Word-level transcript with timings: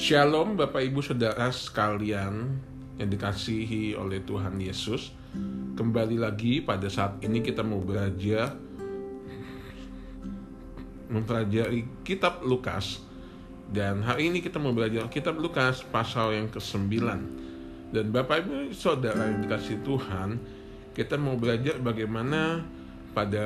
Shalom 0.00 0.56
Bapak 0.56 0.80
Ibu 0.80 1.04
Saudara 1.04 1.52
sekalian 1.52 2.56
yang 2.96 3.08
dikasihi 3.12 3.92
oleh 3.92 4.24
Tuhan 4.24 4.56
Yesus. 4.56 5.12
Kembali 5.76 6.16
lagi 6.16 6.64
pada 6.64 6.88
saat 6.88 7.20
ini 7.20 7.44
kita 7.44 7.60
mau 7.60 7.84
belajar 7.84 8.56
mempelajari 11.04 11.84
kitab 12.00 12.40
Lukas 12.48 13.04
dan 13.68 14.00
hari 14.00 14.32
ini 14.32 14.40
kita 14.40 14.56
mau 14.56 14.72
belajar 14.72 15.04
kitab 15.12 15.36
Lukas 15.36 15.84
pasal 15.92 16.32
yang 16.32 16.48
ke-9. 16.48 16.96
Dan 17.92 18.08
Bapak 18.08 18.48
Ibu 18.48 18.72
Saudara 18.72 19.28
yang 19.28 19.44
dikasih 19.44 19.84
Tuhan, 19.84 20.40
kita 20.96 21.20
mau 21.20 21.36
belajar 21.36 21.76
bagaimana 21.76 22.64
pada 23.12 23.44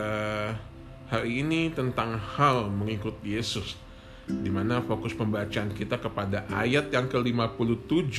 hari 1.11 1.43
ini 1.43 1.75
tentang 1.75 2.15
hal 2.15 2.71
mengikut 2.71 3.19
Yesus 3.27 3.75
di 4.25 4.49
mana 4.49 4.81
fokus 4.81 5.13
pembacaan 5.13 5.73
kita 5.77 6.01
kepada 6.01 6.49
ayat 6.49 6.89
yang 6.89 7.09
ke-57 7.13 8.17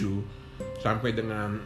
sampai 0.81 1.11
dengan 1.17 1.57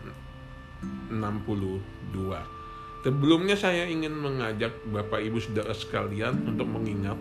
62. 1.12 3.04
Sebelumnya 3.04 3.56
saya 3.56 3.88
ingin 3.88 4.12
mengajak 4.12 4.76
Bapak 4.92 5.24
Ibu 5.24 5.40
Saudara 5.40 5.72
sekalian 5.72 6.48
untuk 6.48 6.68
mengingat 6.68 7.16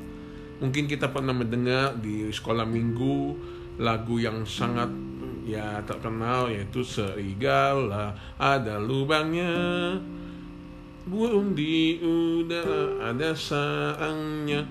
mungkin 0.58 0.90
kita 0.90 1.10
pernah 1.14 1.30
mendengar 1.30 1.94
di 2.02 2.26
sekolah 2.34 2.66
minggu 2.66 3.38
lagu 3.78 4.18
yang 4.18 4.42
sangat 4.42 4.90
ya 5.46 5.80
terkenal 5.86 6.50
yaitu 6.50 6.82
serigala 6.82 8.12
ada 8.36 8.76
lubangnya 8.82 9.54
burung 11.08 11.54
di 11.54 12.02
udara 12.02 13.14
ada 13.14 13.32
sarangnya 13.32 14.66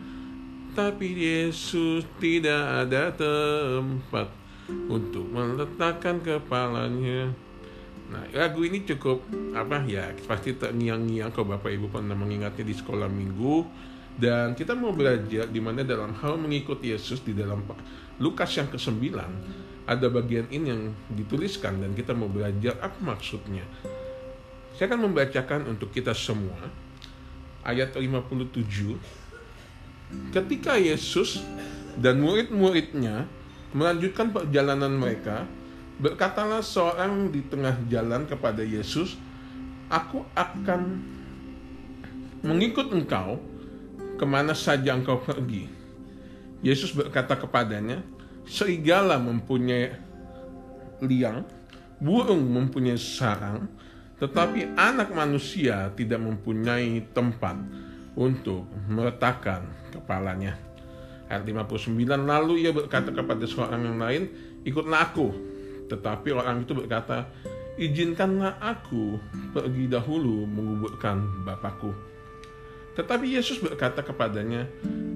tapi 0.78 1.10
Yesus 1.10 2.06
tidak 2.22 2.86
ada 2.86 3.10
tempat 3.10 4.30
untuk 4.86 5.26
meletakkan 5.26 6.22
kepalanya. 6.22 7.34
Nah, 8.14 8.22
lagu 8.30 8.62
ini 8.62 8.86
cukup 8.86 9.26
apa 9.58 9.82
ya? 9.90 10.14
Pasti 10.30 10.54
terngiang-ngiang 10.54 11.34
kalau 11.34 11.58
Bapak 11.58 11.74
Ibu 11.74 11.90
pernah 11.90 12.14
mengingatnya 12.14 12.62
di 12.62 12.78
sekolah 12.78 13.10
minggu. 13.10 13.66
Dan 14.18 14.54
kita 14.54 14.78
mau 14.78 14.94
belajar 14.94 15.50
di 15.50 15.58
mana 15.58 15.82
dalam 15.82 16.14
hal 16.14 16.38
mengikuti 16.38 16.94
Yesus 16.94 17.26
di 17.26 17.34
dalam 17.34 17.66
Lukas 18.22 18.50
yang 18.58 18.70
ke-9 18.70 19.14
ada 19.86 20.08
bagian 20.10 20.46
ini 20.50 20.74
yang 20.74 20.94
dituliskan 21.14 21.82
dan 21.82 21.94
kita 21.98 22.14
mau 22.14 22.30
belajar 22.30 22.78
apa 22.82 22.98
maksudnya. 23.02 23.66
Saya 24.78 24.94
akan 24.94 25.10
membacakan 25.10 25.70
untuk 25.70 25.90
kita 25.90 26.14
semua 26.14 26.70
ayat 27.66 27.94
57 27.94 29.27
ketika 30.32 30.80
Yesus 30.80 31.44
dan 32.00 32.22
murid-muridnya 32.24 33.28
melanjutkan 33.76 34.32
perjalanan 34.32 34.94
mereka, 34.96 35.44
berkatalah 36.00 36.62
seorang 36.64 37.34
di 37.34 37.42
tengah 37.44 37.76
jalan 37.90 38.24
kepada 38.30 38.62
Yesus, 38.64 39.18
"Aku 39.92 40.24
akan 40.38 41.02
mengikut 42.46 42.94
engkau 42.94 43.42
ke 44.16 44.26
mana 44.26 44.54
saja 44.54 44.94
engkau 44.96 45.20
pergi." 45.20 45.68
Yesus 46.64 46.94
berkata 46.94 47.38
kepadanya, 47.38 48.02
"Serigala 48.48 49.20
mempunyai 49.20 49.94
liang, 51.04 51.44
burung 52.00 52.46
mempunyai 52.48 52.98
sarang, 52.98 53.68
tetapi 54.18 54.74
anak 54.78 55.12
manusia 55.12 55.92
tidak 55.94 56.22
mempunyai 56.24 57.04
tempat." 57.12 57.87
Untuk 58.18 58.66
meletakkan 58.90 59.70
kepalanya. 59.94 60.58
Ayat 61.30 61.46
59, 61.46 61.94
lalu 62.26 62.66
ia 62.66 62.74
berkata 62.74 63.14
kepada 63.14 63.46
seorang 63.46 63.86
yang 63.86 64.00
lain, 64.02 64.24
ikutlah 64.66 65.14
aku. 65.14 65.30
Tetapi 65.88 66.34
orang 66.34 66.66
itu 66.66 66.74
berkata, 66.74 67.30
izinkanlah 67.78 68.58
aku 68.58 69.22
pergi 69.54 69.86
dahulu 69.86 70.50
menguburkan 70.50 71.46
bapakku. 71.46 71.94
Tetapi 72.98 73.38
Yesus 73.38 73.62
berkata 73.62 74.02
kepadanya, 74.02 74.66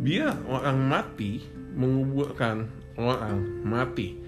biar 0.06 0.38
orang 0.46 0.78
mati 0.86 1.42
menguburkan 1.74 2.70
orang 3.02 3.66
mati. 3.66 4.22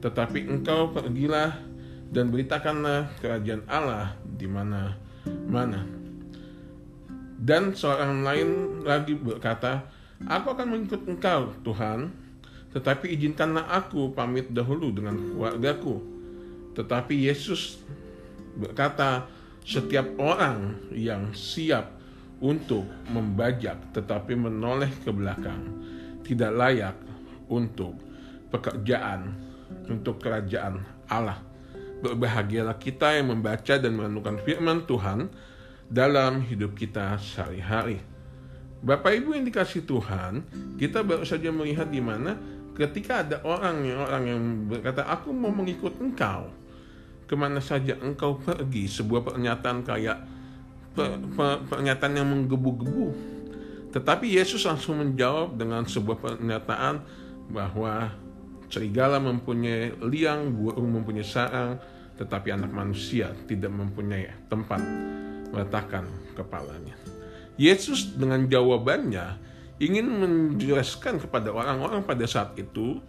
Tetapi 0.00 0.48
engkau 0.48 0.94
pergilah 0.94 1.60
dan 2.08 2.30
beritakanlah 2.30 3.12
kerajaan 3.18 3.66
Allah 3.66 4.14
di 4.24 4.46
mana 4.46 4.94
mana 5.50 5.95
dan 7.36 7.76
seorang 7.76 8.24
lain 8.24 8.48
lagi 8.84 9.12
berkata, 9.16 9.84
Aku 10.24 10.56
akan 10.56 10.72
mengikut 10.72 11.04
engkau, 11.04 11.52
Tuhan, 11.60 12.08
tetapi 12.72 13.12
izinkanlah 13.12 13.68
aku 13.68 14.16
pamit 14.16 14.48
dahulu 14.48 14.88
dengan 14.88 15.20
keluargaku. 15.20 16.00
Tetapi 16.72 17.28
Yesus 17.28 17.80
berkata, 18.56 19.28
setiap 19.66 20.06
orang 20.16 20.78
yang 20.94 21.34
siap 21.34 21.90
untuk 22.38 22.86
membajak 23.10 23.96
tetapi 23.96 24.38
menoleh 24.38 24.92
ke 25.02 25.10
belakang 25.10 25.58
tidak 26.22 26.52
layak 26.54 26.96
untuk 27.50 27.98
pekerjaan 28.52 29.34
untuk 29.90 30.22
kerajaan 30.22 30.82
Allah. 31.10 31.42
Berbahagialah 31.96 32.76
kita 32.76 33.16
yang 33.16 33.32
membaca 33.34 33.74
dan 33.74 33.92
merenungkan 33.96 34.38
firman 34.44 34.84
Tuhan 34.84 35.32
dalam 35.86 36.42
hidup 36.42 36.74
kita 36.74 37.18
sehari-hari. 37.18 38.02
Bapak 38.82 39.18
Ibu 39.18 39.34
yang 39.34 39.46
dikasih 39.46 39.86
Tuhan, 39.88 40.46
kita 40.76 41.02
baru 41.02 41.24
saja 41.26 41.50
melihat 41.50 41.88
di 41.88 42.02
mana 42.02 42.36
ketika 42.76 43.24
ada 43.24 43.40
orang 43.42 43.82
yang 43.82 44.00
orang 44.04 44.24
yang 44.28 44.40
berkata 44.68 45.02
aku 45.08 45.32
mau 45.32 45.50
mengikut 45.50 45.96
engkau. 45.98 46.52
Ke 47.26 47.34
mana 47.34 47.58
saja 47.58 47.98
engkau 47.98 48.38
pergi 48.38 48.86
sebuah 48.86 49.26
pernyataan 49.26 49.82
kayak 49.82 50.18
per, 50.94 51.18
per, 51.34 51.66
pernyataan 51.66 52.14
yang 52.14 52.28
menggebu-gebu. 52.30 53.34
Tetapi 53.90 54.30
Yesus 54.30 54.62
langsung 54.62 55.02
menjawab 55.02 55.58
dengan 55.58 55.82
sebuah 55.82 56.22
pernyataan 56.22 57.02
bahwa 57.50 58.14
serigala 58.70 59.18
mempunyai 59.18 59.94
liang 60.06 60.50
burung 60.54 60.90
mempunyai 60.98 61.26
sarang 61.26 61.78
tetapi 62.16 62.48
anak 62.50 62.72
manusia 62.72 63.30
tidak 63.46 63.70
mempunyai 63.70 64.26
tempat 64.50 64.80
meletakkan 65.50 66.08
kepalanya. 66.34 66.96
Yesus 67.56 68.12
dengan 68.12 68.44
jawabannya 68.44 69.46
ingin 69.76 70.08
menjelaskan 70.08 71.20
kepada 71.20 71.52
orang-orang 71.52 72.00
pada 72.04 72.24
saat 72.24 72.56
itu 72.56 73.00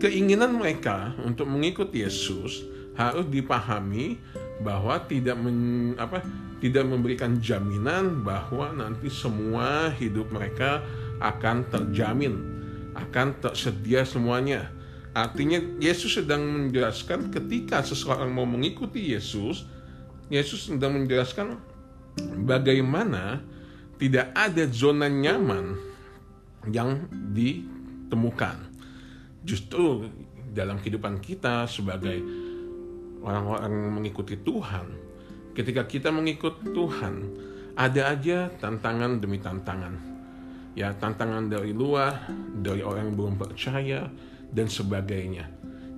keinginan 0.00 0.56
mereka 0.56 1.12
untuk 1.20 1.44
mengikut 1.44 1.92
Yesus 1.92 2.64
harus 2.96 3.26
dipahami 3.28 4.16
bahwa 4.62 4.96
tidak 5.04 5.36
men, 5.36 5.92
apa 5.98 6.24
tidak 6.62 6.86
memberikan 6.88 7.36
jaminan 7.42 8.24
bahwa 8.24 8.72
nanti 8.72 9.12
semua 9.12 9.92
hidup 10.00 10.30
mereka 10.32 10.80
akan 11.20 11.66
terjamin 11.68 12.40
akan 12.94 13.36
tersedia 13.42 14.06
semuanya 14.06 14.70
artinya 15.12 15.60
Yesus 15.82 16.22
sedang 16.22 16.46
menjelaskan 16.46 17.28
ketika 17.34 17.82
seseorang 17.84 18.30
mau 18.32 18.46
mengikuti 18.46 19.12
Yesus 19.12 19.66
Yesus 20.32 20.72
sedang 20.72 21.04
menjelaskan 21.04 21.58
bagaimana 22.44 23.42
tidak 23.98 24.34
ada 24.34 24.64
zona 24.70 25.06
nyaman 25.06 25.78
yang 26.70 27.08
ditemukan. 27.34 28.72
Justru 29.44 30.08
dalam 30.54 30.80
kehidupan 30.80 31.20
kita 31.20 31.68
sebagai 31.68 32.20
orang-orang 33.24 34.00
mengikuti 34.00 34.38
Tuhan, 34.40 34.86
ketika 35.52 35.84
kita 35.84 36.08
mengikut 36.12 36.62
Tuhan, 36.72 37.14
ada 37.74 38.14
aja 38.14 38.48
tantangan 38.60 39.18
demi 39.18 39.42
tantangan. 39.42 40.14
Ya, 40.74 40.90
tantangan 40.90 41.46
dari 41.46 41.70
luar, 41.70 42.26
dari 42.58 42.82
orang 42.82 43.14
yang 43.14 43.16
belum 43.18 43.34
percaya, 43.38 44.10
dan 44.50 44.66
sebagainya. 44.66 45.46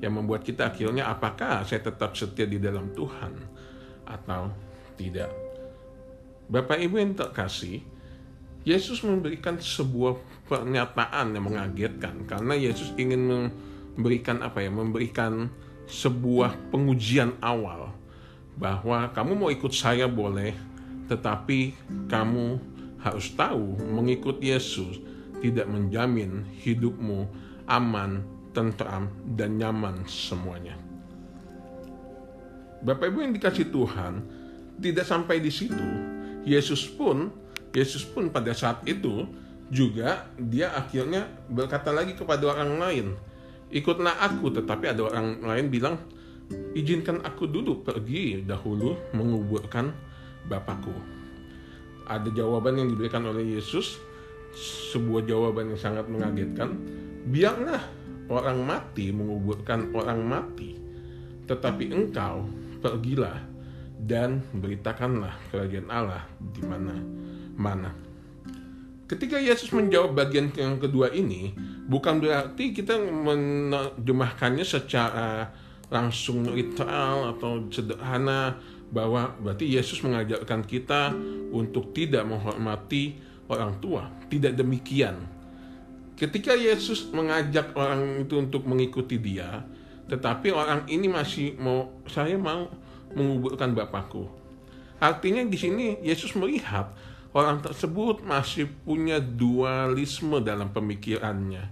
Yang 0.04 0.12
membuat 0.12 0.44
kita 0.44 0.68
akhirnya 0.68 1.08
apakah 1.08 1.64
saya 1.64 1.80
tetap 1.80 2.12
setia 2.12 2.44
di 2.44 2.60
dalam 2.60 2.92
Tuhan 2.92 3.32
atau 4.04 4.52
tidak. 5.00 5.45
Bapak 6.46 6.78
Ibu 6.78 7.02
yang 7.02 7.14
terkasih, 7.18 7.82
Yesus 8.62 9.02
memberikan 9.02 9.58
sebuah 9.58 10.18
pernyataan 10.46 11.34
yang 11.34 11.44
mengagetkan 11.50 12.26
karena 12.26 12.54
Yesus 12.54 12.94
ingin 12.98 13.50
memberikan 13.94 14.42
apa 14.42 14.62
ya? 14.62 14.70
Memberikan 14.70 15.50
sebuah 15.86 16.70
pengujian 16.70 17.38
awal 17.42 17.94
bahwa 18.58 19.10
kamu 19.10 19.32
mau 19.38 19.50
ikut 19.50 19.74
saya 19.74 20.06
boleh, 20.06 20.54
tetapi 21.10 21.74
kamu 22.10 22.58
harus 23.02 23.30
tahu 23.34 23.78
mengikut 23.90 24.42
Yesus 24.42 24.98
tidak 25.42 25.66
menjamin 25.70 26.46
hidupmu 26.62 27.26
aman, 27.70 28.22
tentram, 28.54 29.10
dan 29.34 29.58
nyaman 29.58 30.06
semuanya. 30.06 30.78
Bapak 32.86 33.10
Ibu 33.10 33.18
yang 33.22 33.34
dikasih 33.34 33.70
Tuhan, 33.70 34.14
tidak 34.78 35.06
sampai 35.06 35.42
di 35.42 35.50
situ, 35.50 36.15
Yesus 36.46 36.86
pun 36.86 37.34
Yesus 37.76 38.06
pun 38.08 38.32
pada 38.32 38.56
saat 38.56 38.80
itu 38.88 39.28
juga 39.68 40.30
dia 40.38 40.72
akhirnya 40.72 41.26
berkata 41.50 41.90
lagi 41.90 42.14
kepada 42.16 42.56
orang 42.56 42.78
lain, 42.78 43.06
ikutlah 43.68 44.16
aku 44.22 44.54
tetapi 44.54 44.94
ada 44.94 45.10
orang 45.10 45.42
lain 45.42 45.66
bilang 45.68 46.00
izinkan 46.72 47.20
aku 47.26 47.50
dulu 47.50 47.82
pergi 47.82 48.46
dahulu 48.46 48.96
menguburkan 49.12 49.90
Bapakku. 50.46 50.94
Ada 52.06 52.30
jawaban 52.30 52.78
yang 52.78 52.88
diberikan 52.94 53.26
oleh 53.26 53.58
Yesus, 53.58 53.98
sebuah 54.94 55.26
jawaban 55.26 55.74
yang 55.74 55.80
sangat 55.82 56.06
mengagetkan. 56.06 56.78
Biarlah 57.26 57.82
orang 58.30 58.62
mati 58.62 59.10
menguburkan 59.10 59.90
orang 59.90 60.22
mati, 60.22 60.78
tetapi 61.50 61.90
engkau 61.90 62.46
pergilah 62.78 63.55
dan 63.96 64.44
beritakanlah 64.52 65.32
kerajaan 65.48 65.88
Allah 65.88 66.24
di 66.38 66.62
mana 66.62 66.94
mana. 67.56 67.90
Ketika 69.06 69.38
Yesus 69.38 69.70
menjawab 69.70 70.18
bagian 70.18 70.50
yang 70.58 70.82
kedua 70.82 71.14
ini, 71.14 71.54
bukan 71.86 72.18
berarti 72.18 72.74
kita 72.74 72.98
menerjemahkannya 72.98 74.66
secara 74.66 75.54
langsung 75.86 76.50
literal 76.50 77.30
atau 77.38 77.70
sederhana 77.70 78.58
bahwa 78.90 79.30
berarti 79.38 79.78
Yesus 79.78 80.02
mengajarkan 80.02 80.66
kita 80.66 81.14
untuk 81.54 81.94
tidak 81.94 82.26
menghormati 82.26 83.18
orang 83.46 83.78
tua. 83.78 84.10
Tidak 84.26 84.58
demikian. 84.58 85.22
Ketika 86.18 86.58
Yesus 86.58 87.06
mengajak 87.14 87.78
orang 87.78 88.26
itu 88.26 88.34
untuk 88.42 88.66
mengikuti 88.66 89.22
dia, 89.22 89.62
tetapi 90.10 90.50
orang 90.50 90.82
ini 90.90 91.06
masih 91.06 91.54
mau 91.62 92.02
saya 92.10 92.34
mau 92.34 92.66
menguburkan 93.16 93.72
bapakku. 93.72 94.28
Artinya 95.00 95.42
di 95.44 95.56
sini 95.56 95.86
Yesus 96.04 96.36
melihat 96.36 96.92
orang 97.32 97.64
tersebut 97.64 98.20
masih 98.24 98.68
punya 98.84 99.20
dualisme 99.20 100.40
dalam 100.44 100.72
pemikirannya. 100.72 101.64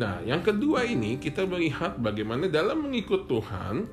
Nah, 0.00 0.24
yang 0.24 0.40
kedua 0.40 0.88
ini 0.88 1.20
kita 1.20 1.44
melihat 1.44 2.00
bagaimana 2.00 2.48
dalam 2.48 2.88
mengikut 2.88 3.28
Tuhan 3.28 3.84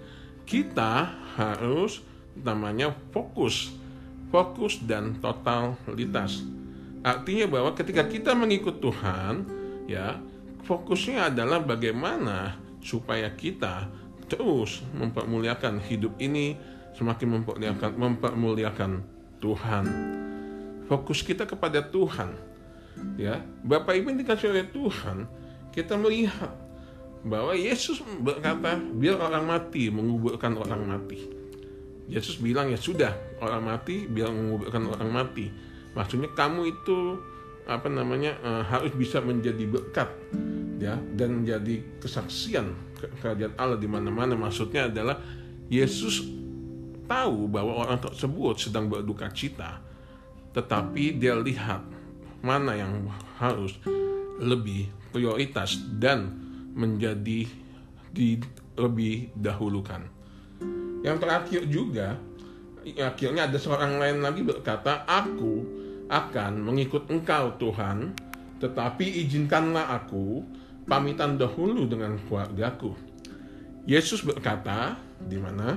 kita 0.48 1.12
harus 1.36 2.00
namanya 2.39 2.95
fokus, 3.12 3.75
fokus 4.31 4.80
dan 4.84 5.19
totalitas. 5.19 6.44
Artinya 7.04 7.48
bahwa 7.51 7.72
ketika 7.75 8.07
kita 8.07 8.31
mengikut 8.36 8.80
Tuhan, 8.80 9.48
ya 9.88 10.19
fokusnya 10.63 11.31
adalah 11.31 11.63
bagaimana 11.63 12.56
supaya 12.84 13.31
kita 13.36 13.88
terus 14.28 14.84
mempermuliakan 14.95 15.80
hidup 15.88 16.19
ini 16.19 16.56
semakin 16.97 17.41
mempermuliakan 17.41 17.91
mempermuliakan 17.94 18.91
Tuhan. 19.38 19.85
Fokus 20.89 21.21
kita 21.21 21.45
kepada 21.45 21.85
Tuhan. 21.85 22.33
Ya, 23.13 23.45
Bapak 23.61 23.94
Ibu 23.94 24.09
dikasih 24.17 24.49
oleh 24.49 24.65
Tuhan, 24.73 25.29
kita 25.69 25.94
melihat 25.94 26.49
bahwa 27.21 27.53
Yesus 27.53 28.01
berkata, 28.01 28.81
biar 28.81 29.21
orang 29.21 29.45
mati 29.45 29.94
menguburkan 29.94 30.57
orang 30.57 30.81
mati. 30.81 31.29
Yesus 32.07 32.39
bilang 32.39 32.71
ya 32.71 32.79
sudah 32.79 33.13
orang 33.43 33.67
mati 33.67 34.07
biar 34.07 34.31
menguburkan 34.31 34.89
orang 34.89 35.11
mati. 35.11 35.51
Maksudnya 35.93 36.31
kamu 36.33 36.71
itu 36.71 37.19
apa 37.67 37.91
namanya 37.91 38.39
uh, 38.41 38.63
harus 38.63 38.95
bisa 38.95 39.19
menjadi 39.19 39.67
berkat 39.67 40.07
ya 40.79 40.95
dan 41.19 41.43
menjadi 41.43 41.83
kesaksian 42.00 42.71
kerajaan 43.19 43.53
Allah 43.59 43.75
di 43.75 43.91
mana-mana. 43.91 44.39
Maksudnya 44.39 44.88
adalah 44.88 45.19
Yesus 45.67 46.23
tahu 47.07 47.48
bahwa 47.50 47.88
orang 47.88 48.00
tersebut 48.04 48.59
sedang 48.59 48.92
berduka 48.92 49.31
cita, 49.31 49.80
tetapi 50.54 51.18
dia 51.18 51.33
lihat 51.39 51.81
mana 52.44 52.77
yang 52.77 53.07
harus 53.42 53.80
lebih 54.38 54.92
prioritas 55.09 55.81
dan 55.98 56.30
menjadi 56.77 57.50
di 58.13 58.38
lebih 58.77 59.33
dahulukan. 59.33 60.06
Yang 61.01 61.18
terakhir 61.24 61.62
juga, 61.65 62.07
akhirnya 62.86 63.50
ada 63.50 63.57
seorang 63.57 63.98
lain 63.98 64.21
lagi 64.21 64.45
berkata, 64.45 65.07
Aku 65.10 65.65
akan 66.07 66.62
mengikut 66.62 67.10
engkau 67.10 67.57
Tuhan, 67.57 68.13
tetapi 68.62 69.25
izinkanlah 69.25 69.98
aku 69.98 70.45
pamitan 70.86 71.36
dahulu 71.36 71.89
dengan 71.89 72.15
keluargaku. 72.25 72.94
Yesus 73.88 74.24
berkata, 74.24 74.95
di 75.18 75.39
mana 75.39 75.75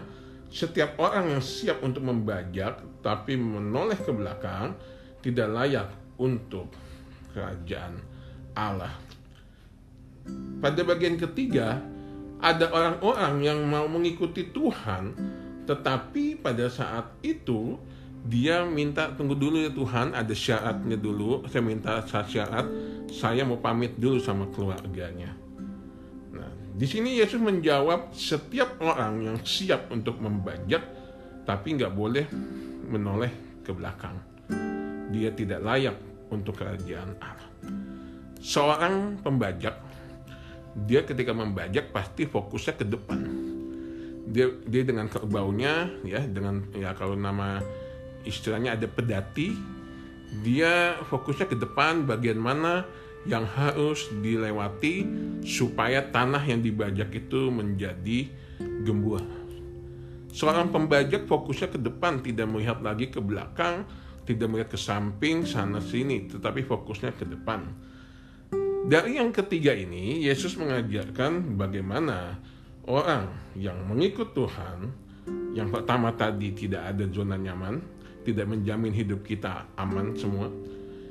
setiap 0.51 0.99
orang 0.99 1.39
yang 1.39 1.43
siap 1.43 1.79
untuk 1.87 2.03
membajak 2.03 2.83
tapi 3.01 3.39
menoleh 3.39 3.97
ke 3.97 4.11
belakang 4.11 4.75
tidak 5.23 5.49
layak 5.49 5.89
untuk 6.19 6.75
kerajaan 7.33 8.03
Allah. 8.59 8.93
Pada 10.61 10.83
bagian 10.85 11.17
ketiga, 11.17 11.81
ada 12.43 12.67
orang-orang 12.69 13.35
yang 13.41 13.59
mau 13.65 13.87
mengikuti 13.89 14.51
Tuhan, 14.53 15.17
tetapi 15.65 16.43
pada 16.43 16.69
saat 16.69 17.09
itu 17.25 17.81
dia 18.21 18.69
minta 18.69 19.09
tunggu 19.17 19.33
dulu 19.33 19.65
ya 19.65 19.73
Tuhan, 19.73 20.13
ada 20.13 20.35
syaratnya 20.37 21.01
dulu. 21.01 21.49
Saya 21.49 21.63
minta 21.65 22.05
syarat, 22.05 22.69
saya 23.09 23.49
mau 23.49 23.57
pamit 23.63 23.97
dulu 23.97 24.21
sama 24.21 24.45
keluarganya. 24.53 25.33
Di 26.71 26.87
sini 26.87 27.19
Yesus 27.19 27.43
menjawab 27.43 28.15
setiap 28.15 28.79
orang 28.83 29.27
yang 29.27 29.39
siap 29.43 29.91
untuk 29.91 30.23
membajak, 30.23 30.83
tapi 31.45 31.75
nggak 31.77 31.93
boleh 31.93 32.27
menoleh 32.91 33.63
ke 33.67 33.75
belakang. 33.75 34.17
Dia 35.11 35.35
tidak 35.35 35.61
layak 35.63 35.97
untuk 36.31 36.55
kerajaan 36.59 37.19
Allah. 37.19 37.51
Seorang 38.41 39.21
pembajak 39.21 39.75
dia 40.87 41.03
ketika 41.03 41.35
membajak 41.35 41.91
pasti 41.91 42.31
fokusnya 42.31 42.75
ke 42.79 42.87
depan 42.87 43.21
dia 44.31 44.47
dia 44.71 44.83
dengan 44.87 45.11
kerbaunya 45.11 45.91
ya 46.07 46.23
dengan 46.23 46.63
ya 46.79 46.95
kalau 46.95 47.19
nama 47.19 47.59
istilahnya 48.23 48.79
ada 48.79 48.87
pedati 48.87 49.51
dia 50.47 50.95
fokusnya 51.11 51.51
ke 51.51 51.57
depan 51.59 52.07
bagian 52.07 52.39
mana 52.39 52.87
yang 53.29 53.45
harus 53.45 54.09
dilewati 54.25 55.05
supaya 55.45 56.01
tanah 56.09 56.41
yang 56.45 56.65
dibajak 56.65 57.13
itu 57.13 57.53
menjadi 57.53 58.29
gembur. 58.85 59.21
Seorang 60.31 60.71
pembajak 60.71 61.27
fokusnya 61.27 61.75
ke 61.75 61.79
depan, 61.83 62.23
tidak 62.23 62.47
melihat 62.47 62.79
lagi 62.81 63.11
ke 63.11 63.19
belakang, 63.19 63.83
tidak 64.25 64.47
melihat 64.47 64.71
ke 64.73 64.79
samping 64.79 65.43
sana 65.43 65.83
sini, 65.83 66.31
tetapi 66.31 66.63
fokusnya 66.63 67.13
ke 67.19 67.27
depan. 67.27 67.67
Dari 68.87 69.19
yang 69.19 69.35
ketiga 69.35 69.75
ini, 69.75 70.23
Yesus 70.25 70.55
mengajarkan 70.57 71.59
bagaimana 71.59 72.39
orang 72.87 73.55
yang 73.59 73.77
mengikut 73.85 74.33
Tuhan, 74.33 74.79
yang 75.53 75.69
pertama 75.75 76.15
tadi 76.15 76.55
tidak 76.55 76.95
ada 76.95 77.05
zona 77.11 77.35
nyaman, 77.35 77.83
tidak 78.23 78.47
menjamin 78.47 78.95
hidup 78.95 79.27
kita 79.27 79.67
aman 79.75 80.15
semua. 80.15 80.47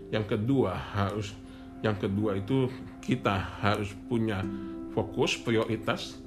Yang 0.09 0.35
kedua 0.35 0.73
harus, 0.73 1.35
yang 1.79 1.95
kedua 1.95 2.39
itu 2.39 2.67
kita 2.99 3.35
harus 3.63 3.91
punya 4.07 4.43
fokus 4.91 5.39
prioritas. 5.39 6.19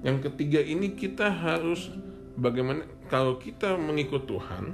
Yang 0.00 0.32
ketiga 0.32 0.64
ini 0.64 0.96
kita 0.96 1.28
harus 1.28 1.92
bagaimana 2.36 2.88
kalau 3.12 3.36
kita 3.36 3.76
mengikut 3.76 4.24
Tuhan, 4.24 4.72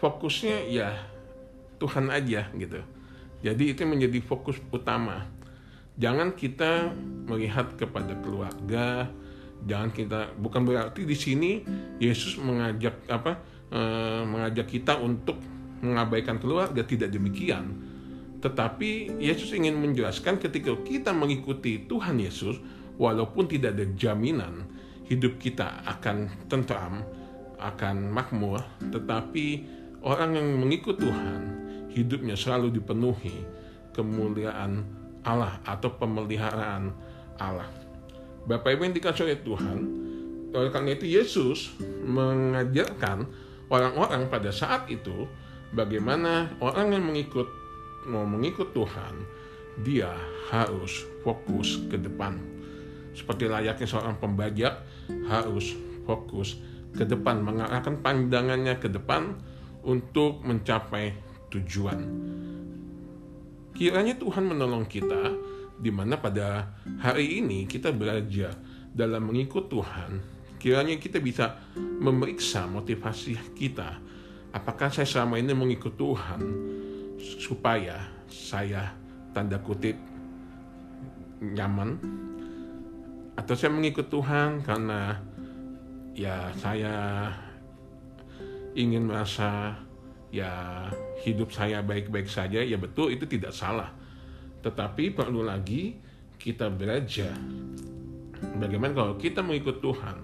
fokusnya 0.00 0.64
ya 0.72 0.96
Tuhan 1.76 2.08
aja 2.08 2.48
gitu 2.56 2.80
jadi 3.44 3.64
itu 3.76 3.82
menjadi 3.84 4.18
fokus 4.24 4.58
utama. 4.72 5.28
Jangan 5.96 6.34
kita 6.36 6.92
melihat 7.30 7.78
kepada 7.78 8.12
keluarga, 8.20 9.08
jangan 9.64 9.90
kita 9.94 10.20
bukan 10.36 10.66
berarti 10.66 11.06
di 11.06 11.16
sini 11.16 11.50
Yesus 12.02 12.36
mengajak 12.36 13.06
apa 13.08 13.40
e, 13.72 13.80
mengajak 14.28 14.66
kita 14.66 15.00
untuk 15.00 15.40
mengabaikan 15.80 16.42
keluarga 16.42 16.82
tidak 16.84 17.14
demikian. 17.14 17.95
Tetapi 18.46 19.18
Yesus 19.18 19.50
ingin 19.50 19.74
menjelaskan 19.74 20.38
ketika 20.38 20.70
kita 20.86 21.10
mengikuti 21.10 21.82
Tuhan 21.82 22.22
Yesus, 22.22 22.62
walaupun 22.94 23.50
tidak 23.50 23.74
ada 23.74 23.90
jaminan 23.98 24.70
hidup 25.10 25.42
kita 25.42 25.82
akan 25.82 26.46
tentram, 26.46 27.02
akan 27.58 28.06
makmur, 28.14 28.62
tetapi 28.94 29.66
orang 30.06 30.38
yang 30.38 30.62
mengikut 30.62 30.94
Tuhan 30.94 31.42
hidupnya 31.90 32.38
selalu 32.38 32.78
dipenuhi 32.78 33.34
kemuliaan 33.90 34.86
Allah 35.26 35.58
atau 35.66 35.90
pemeliharaan 35.98 36.94
Allah. 37.42 37.66
Bapak 38.46 38.78
Ibu 38.78 38.86
yang 38.86 38.94
dikasih 38.94 39.26
oleh 39.26 39.42
Tuhan, 39.42 39.78
oleh 40.54 40.70
karena 40.70 40.94
itu 40.94 41.06
Yesus 41.10 41.74
mengajarkan 42.06 43.26
orang-orang 43.66 44.30
pada 44.30 44.54
saat 44.54 44.86
itu 44.86 45.26
bagaimana 45.74 46.54
orang 46.62 46.94
yang 46.94 47.04
mengikut 47.10 47.65
mau 48.06 48.24
mengikut 48.24 48.70
Tuhan, 48.70 49.14
dia 49.82 50.14
harus 50.48 51.04
fokus 51.20 51.82
ke 51.90 51.98
depan. 52.00 52.38
Seperti 53.12 53.50
layaknya 53.50 53.88
seorang 53.88 54.16
pembajak 54.16 54.72
harus 55.28 55.76
fokus 56.06 56.56
ke 56.96 57.04
depan, 57.04 57.44
mengarahkan 57.44 58.00
pandangannya 58.00 58.78
ke 58.80 58.88
depan 58.88 59.36
untuk 59.84 60.40
mencapai 60.46 61.12
tujuan. 61.52 62.00
Kiranya 63.76 64.16
Tuhan 64.16 64.48
menolong 64.48 64.88
kita 64.88 65.36
di 65.76 65.92
mana 65.92 66.16
pada 66.16 66.72
hari 67.04 67.44
ini 67.44 67.68
kita 67.68 67.92
belajar 67.92 68.56
dalam 68.96 69.28
mengikut 69.28 69.68
Tuhan, 69.68 70.10
kiranya 70.56 70.96
kita 70.96 71.20
bisa 71.20 71.60
memeriksa 71.76 72.64
motivasi 72.64 73.52
kita. 73.52 74.00
Apakah 74.56 74.88
saya 74.88 75.04
selama 75.04 75.36
ini 75.36 75.52
mengikut 75.52 76.00
Tuhan 76.00 76.40
supaya 77.20 78.00
saya 78.28 78.92
tanda 79.32 79.60
kutip 79.60 79.96
nyaman. 81.40 82.00
Atau 83.36 83.52
saya 83.52 83.72
mengikut 83.72 84.08
Tuhan 84.08 84.64
karena 84.64 85.20
ya 86.16 86.48
saya 86.56 87.28
ingin 88.72 89.04
merasa 89.04 89.76
ya 90.32 90.84
hidup 91.20 91.52
saya 91.52 91.84
baik-baik 91.84 92.28
saja. 92.28 92.64
Ya 92.64 92.80
betul 92.80 93.12
itu 93.12 93.28
tidak 93.28 93.52
salah. 93.52 93.92
Tetapi 94.64 95.12
perlu 95.12 95.44
lagi 95.44 96.00
kita 96.40 96.72
belajar 96.72 97.36
bagaimana 98.56 98.92
kalau 98.92 99.14
kita 99.16 99.40
mengikut 99.44 99.80
Tuhan 99.80 100.16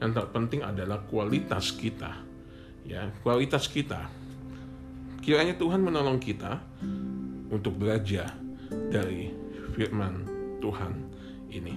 yang 0.00 0.12
terpenting 0.12 0.64
adalah 0.64 1.04
kualitas 1.04 1.76
kita. 1.76 2.24
Ya 2.88 3.12
kualitas 3.20 3.68
kita 3.68 4.25
kiranya 5.26 5.58
Tuhan 5.58 5.82
menolong 5.82 6.22
kita 6.22 6.62
untuk 7.50 7.82
belajar 7.82 8.30
dari 8.70 9.34
firman 9.74 10.22
Tuhan 10.62 10.94
ini 11.50 11.74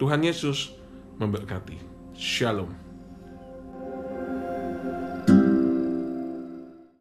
Tuhan 0.00 0.24
Yesus 0.24 0.74
memberkati. 1.20 1.76
Shalom. 2.16 2.89